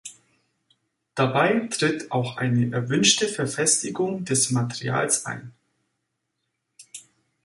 Dabei 1.13 1.67
tritt 1.69 2.11
auch 2.11 2.37
eine 2.37 2.73
erwünschte 2.73 3.27
Verfestigung 3.27 4.25
des 4.25 4.49
Materials 4.49 5.27
ein. 5.27 5.53